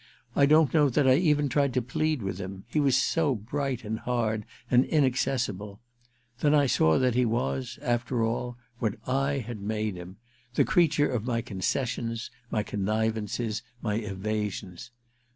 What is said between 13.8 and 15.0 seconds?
my evasions.